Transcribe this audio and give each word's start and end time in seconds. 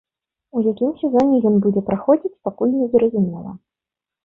У 0.59 0.63
якім 0.71 0.89
сезоне 1.01 1.35
ён 1.51 1.59
будзе 1.67 1.85
праходзіць, 1.91 2.33
пакуль 2.49 2.75
незразумела. 2.81 3.57